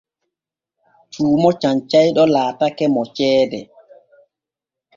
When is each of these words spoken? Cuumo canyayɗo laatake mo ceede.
Cuumo 1.11 1.49
canyayɗo 1.61 2.23
laatake 2.33 2.85
mo 2.93 3.01
ceede. 3.15 3.59